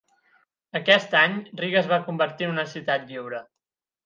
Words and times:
Aquest 0.79 1.13
any, 1.19 1.35
Riga 1.61 1.79
es 1.83 1.91
va 1.93 2.01
convertir 2.09 2.49
en 2.49 2.55
una 2.57 2.67
ciutat 2.73 3.07
lliure. 3.13 3.45